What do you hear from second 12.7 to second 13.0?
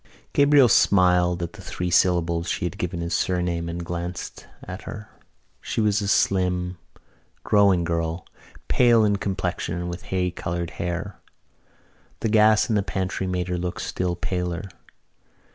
the